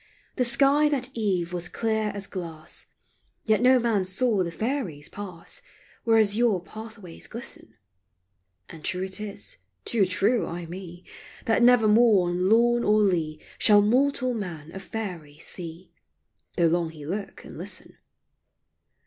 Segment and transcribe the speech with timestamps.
[0.35, 2.87] The sky that eve was clear as glass,
[3.45, 5.61] Yet no man saw the Faeries pass
[6.05, 7.75] Where azure pathways glisten;
[8.67, 11.05] And true it is— too true, ay me—
[11.45, 15.91] That nevermore on lawn or lea Shall mortal man a Faery see,
[16.57, 17.95] Though long he look and listen.